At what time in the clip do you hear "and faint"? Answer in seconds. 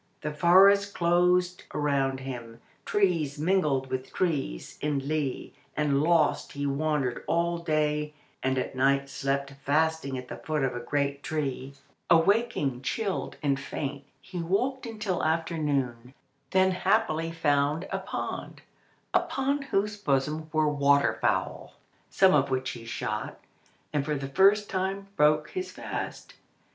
13.43-14.03